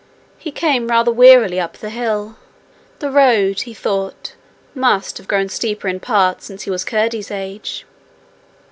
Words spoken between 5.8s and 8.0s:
in parts since he was Curdie's age.